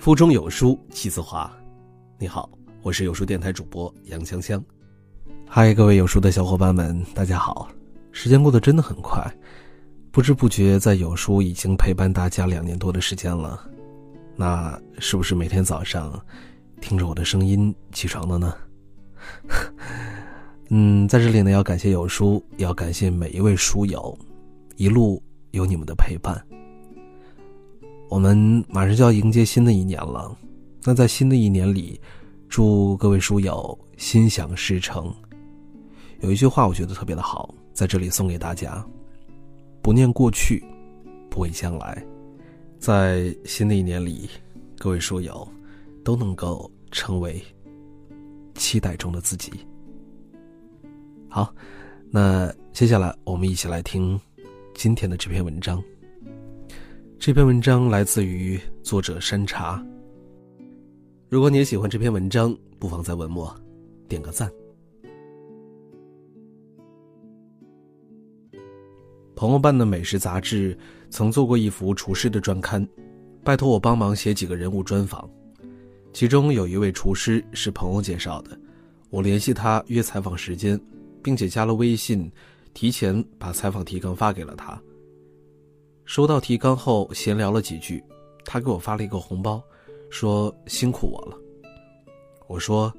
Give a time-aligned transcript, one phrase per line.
[0.00, 1.52] 腹中有书气自华。
[2.18, 2.48] 你好，
[2.80, 4.64] 我是有书电台主播杨香香。
[5.46, 7.68] 嗨，各位有书的小伙伴们，大家好！
[8.10, 9.22] 时间过得真的很快，
[10.10, 13.62] 不知不觉在有书已经陪伴大家两年多的时间了。
[14.36, 16.18] 那是不是每天早上
[16.80, 18.54] 听着我的声音起床的呢？
[20.70, 24.18] 嗯，在这里呢，要感谢有书，也要感谢每一位书友，
[24.76, 26.42] 一路有你们的陪伴。
[28.10, 28.36] 我们
[28.68, 30.36] 马上就要迎接新的一年了，
[30.82, 31.98] 那在新的一年里，
[32.48, 35.14] 祝各位书友心想事成。
[36.18, 38.84] 有一句话我觉得特别的好，在这里送给大家：
[39.80, 40.60] 不念过去，
[41.30, 42.04] 不畏将来。
[42.80, 44.28] 在新的一年里，
[44.76, 45.46] 各位书友
[46.02, 47.40] 都能够成为
[48.56, 49.52] 期待中的自己。
[51.28, 51.54] 好，
[52.10, 54.20] 那接下来我们一起来听
[54.74, 55.80] 今天的这篇文章。
[57.20, 59.84] 这篇文章来自于作者山茶。
[61.28, 63.54] 如果你也喜欢这篇文章，不妨在文末
[64.08, 64.50] 点个赞。
[69.36, 70.74] 朋友办的美食杂志
[71.10, 72.88] 曾做过一幅厨师的专刊，
[73.44, 75.28] 拜托我帮忙写几个人物专访。
[76.14, 78.58] 其中有一位厨师是朋友介绍的，
[79.10, 80.80] 我联系他约采访时间，
[81.22, 82.32] 并且加了微信，
[82.72, 84.80] 提前把采访提纲发给了他。
[86.10, 88.02] 收到提纲后，闲聊了几句，
[88.44, 89.62] 他给我发了一个红包，
[90.10, 91.38] 说辛苦我了。
[92.48, 92.92] 我说，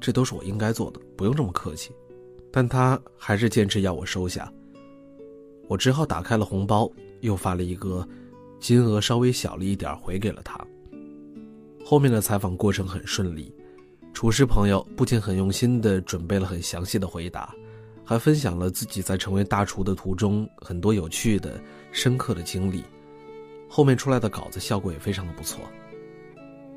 [0.00, 1.90] 这都是我应该做的，不用这么客气。
[2.52, 4.48] 但他还是坚持要我收下。
[5.66, 6.88] 我只好打开了红包，
[7.18, 8.08] 又发了一个
[8.60, 10.56] 金额稍微小了一点回给了他。
[11.84, 13.52] 后面的采访过程很顺利，
[14.14, 17.52] 厨师朋友不仅很用心地准备了很详细的回答。
[18.04, 21.60] 还分享了自己在成为大厨的途中很多有趣的、
[21.92, 22.82] 深刻的经历，
[23.68, 25.60] 后面出来的稿子效果也非常的不错。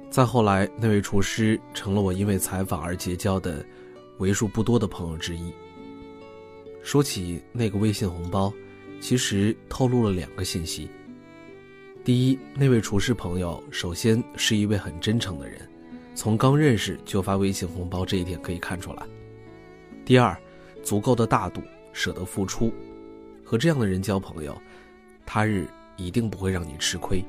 [0.09, 3.65] 再后来，那位厨师成了我因为采访而结交的
[4.19, 5.51] 为数不多的朋友之一。
[6.81, 8.53] 说起那个微信红包，
[9.01, 10.87] 其实透露了两个信息：
[12.03, 15.59] 第一，那位厨师朋友首先是一位很真诚的人，
[16.13, 19.03] 从刚认识就发微信红包这一点可以看出来；
[20.05, 20.39] 第二。
[20.85, 22.71] 足够的大度，舍得付出，
[23.43, 24.55] 和这样的人交朋友，
[25.25, 27.25] 他日一定不会让你吃亏。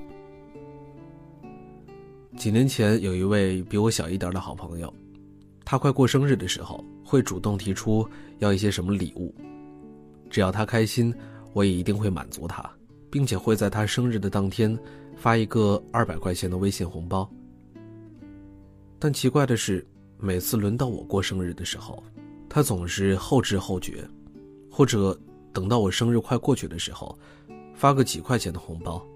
[2.36, 4.92] 几年前，有一位比我小一点的好朋友，
[5.64, 8.06] 他快过生日的时候，会主动提出
[8.40, 9.34] 要一些什么礼物，
[10.28, 11.12] 只要他开心，
[11.54, 12.70] 我也一定会满足他，
[13.10, 14.78] 并且会在他生日的当天
[15.16, 17.26] 发一个二百块钱的微信红包。
[18.98, 19.86] 但奇怪的是，
[20.18, 22.04] 每次轮到我过生日的时候，
[22.56, 24.02] 他总是后知后觉，
[24.70, 25.14] 或者
[25.52, 27.14] 等到我生日快过去的时候，
[27.74, 29.06] 发个几块钱的红包，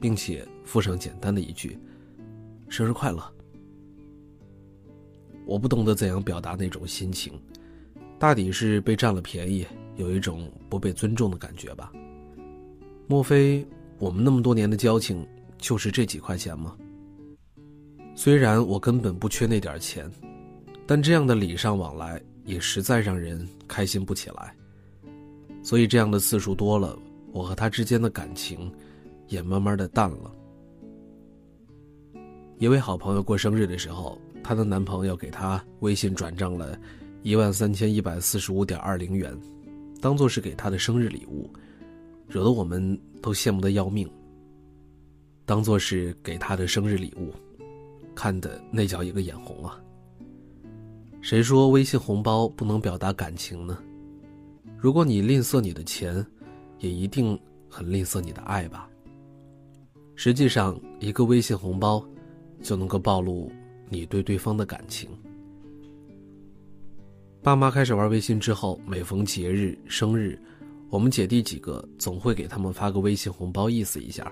[0.00, 1.78] 并且附上简单的一句
[2.68, 3.22] “生日快乐”。
[5.46, 7.40] 我不懂得怎样表达那种心情，
[8.18, 9.64] 大抵是被占了便宜，
[9.94, 11.92] 有一种不被尊重的感觉吧。
[13.06, 13.64] 莫非
[14.00, 15.24] 我们那么多年的交情
[15.58, 16.76] 就是这几块钱吗？
[18.16, 20.10] 虽然我根本不缺那点钱，
[20.88, 22.20] 但这样的礼尚往来。
[22.44, 24.54] 也实在让人开心不起来，
[25.62, 26.98] 所以这样的次数多了，
[27.32, 28.72] 我和他之间的感情
[29.28, 30.34] 也慢慢的淡了。
[32.58, 36.78] 一位好朋友过生日的时候，她的男朋友给她微信转账了
[37.22, 39.34] 一万三千一百四十五点二零元，
[40.00, 41.50] 当做是给她的生日礼物，
[42.28, 44.06] 惹得我们都羡慕的要命。
[45.46, 47.32] 当做是给她的生日礼物，
[48.14, 49.80] 看的那叫一个眼红啊！
[51.22, 53.78] 谁说微信红包不能表达感情呢？
[54.78, 56.24] 如果你吝啬你的钱，
[56.78, 57.38] 也一定
[57.68, 58.88] 很吝啬你的爱吧。
[60.16, 62.02] 实际上，一个微信红包
[62.62, 63.52] 就能够暴露
[63.88, 65.10] 你对对方的感情。
[67.42, 70.38] 爸妈开始玩微信之后，每逢节日、生日，
[70.88, 74.30] 我们姐弟几个总会给他们发个微信红包，意思一下。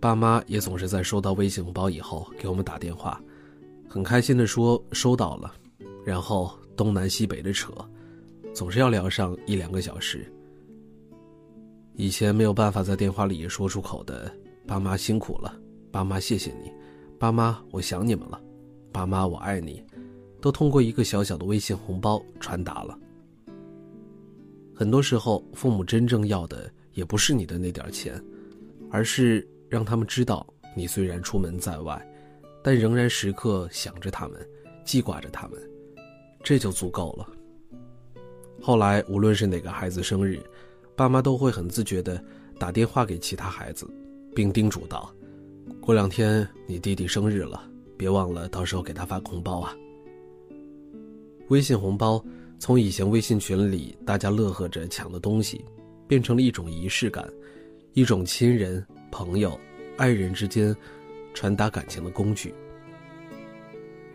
[0.00, 3.22] 爸妈也总是在收到微信红包以后给我们打电话，
[3.86, 5.52] 很开心的说收到了。
[6.06, 7.72] 然后东南西北的扯，
[8.54, 10.24] 总是要聊上一两个小时。
[11.94, 14.32] 以前没有办法在电话里说出口的
[14.68, 15.58] “爸妈辛苦了
[15.90, 16.72] ”“爸妈谢谢你
[17.18, 18.40] ”“爸妈我想你们了
[18.92, 19.84] ”“爸妈我爱你”，
[20.40, 22.96] 都通过一个小小的微信红包传达了。
[24.72, 28.22] 很多时候，父母真正要的也不是你的那点钱，
[28.92, 32.00] 而是让他们知道你虽然出门在外，
[32.62, 34.48] 但仍然时刻想着他们，
[34.84, 35.60] 记挂着他们。
[36.46, 37.28] 这就足够了。
[38.62, 40.40] 后来，无论是哪个孩子生日，
[40.94, 42.22] 爸妈都会很自觉地
[42.56, 43.84] 打电话给其他孩子，
[44.32, 45.12] 并叮嘱道
[45.82, 49.76] ：“过两天你弟弟生日了，别忘了到时候给他发红包啊。
[51.48, 52.24] 微信红包
[52.60, 55.64] 从以前微信群里大家乐呵着抢的东西，
[56.06, 57.28] 变成了一种仪式感，
[57.92, 59.58] 一种亲人、朋友、
[59.96, 60.72] 爱人之间
[61.34, 62.54] 传达感情的工具。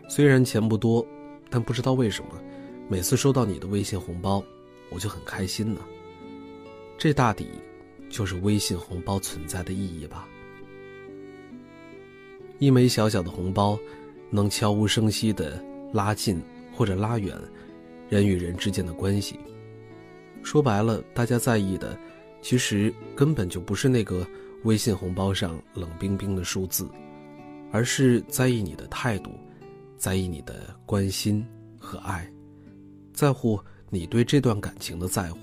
[0.08, 1.06] 虽然钱不多，
[1.52, 2.30] 但不知道为什么，
[2.88, 4.42] 每次收到你的微信红包，
[4.88, 5.80] 我就很开心呢。
[6.96, 7.46] 这大抵
[8.08, 10.26] 就是微信红包存在的意义吧。
[12.58, 13.78] 一枚小小的红包，
[14.30, 15.62] 能悄无声息地
[15.92, 16.40] 拉近
[16.72, 17.36] 或者拉远
[18.08, 19.38] 人与人之间的关系。
[20.42, 21.98] 说白了，大家在意的，
[22.40, 24.26] 其实根本就不是那个
[24.64, 26.88] 微信红包上冷冰冰的数字，
[27.70, 29.38] 而是在意你的态度。
[30.02, 31.46] 在意你的关心
[31.78, 32.28] 和爱，
[33.12, 33.56] 在乎
[33.88, 35.38] 你对这段感情的在乎。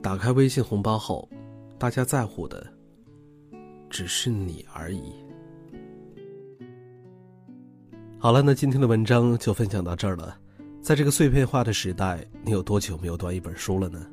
[0.00, 1.28] 打开微信红包后，
[1.76, 2.64] 大家在乎的
[3.90, 5.12] 只是你而已。
[8.16, 10.38] 好了，那今天的文章就分享到这儿了。
[10.80, 14.06] 在这个碎片化的时代，你有多久没有读一本书了呢？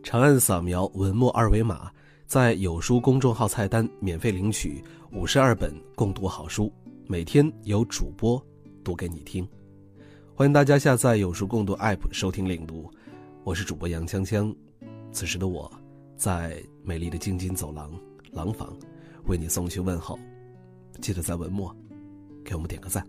[0.00, 1.90] 长按扫描文末二维码，
[2.24, 4.80] 在有书公众号菜单免费领取
[5.10, 6.72] 五十二本共读好书。
[7.06, 8.42] 每天有主播
[8.82, 9.46] 读给你听，
[10.34, 12.90] 欢迎大家下载有书共读 App 收听领读。
[13.44, 14.56] 我是主播杨锵锵，
[15.12, 15.70] 此时的我
[16.16, 17.92] 在美丽的京津走廊
[18.32, 18.74] 廊坊
[19.26, 20.18] 为你送去问候。
[21.02, 21.76] 记得在文末
[22.42, 23.06] 给我们点个赞。